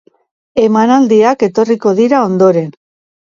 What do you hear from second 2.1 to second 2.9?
ondoren.